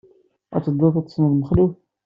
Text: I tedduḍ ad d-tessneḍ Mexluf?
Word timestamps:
I 0.55 0.57
tedduḍ 0.65 0.95
ad 0.97 1.03
d-tessneḍ 1.05 1.33
Mexluf? 1.35 1.73